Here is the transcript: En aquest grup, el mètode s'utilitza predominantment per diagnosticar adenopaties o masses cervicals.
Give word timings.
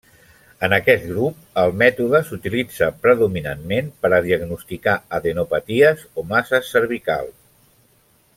En 0.67 0.73
aquest 0.75 1.03
grup, 1.09 1.43
el 1.63 1.73
mètode 1.81 2.21
s'utilitza 2.29 2.87
predominantment 3.03 3.93
per 4.07 4.11
diagnosticar 4.27 4.97
adenopaties 5.19 6.03
o 6.23 6.27
masses 6.33 6.73
cervicals. 6.79 7.35